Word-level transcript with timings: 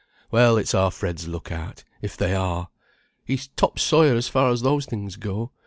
Well, 0.31 0.57
it's 0.57 0.73
our 0.73 0.89
Fred's 0.89 1.27
look 1.27 1.51
out, 1.51 1.83
if 2.01 2.17
they 2.17 2.33
are. 2.33 2.69
He's 3.23 3.49
top 3.49 3.77
sawyer 3.77 4.15
as 4.15 4.27
far 4.27 4.49
as 4.49 4.63
those 4.63 4.87
things 4.87 5.15
go. 5.15 5.51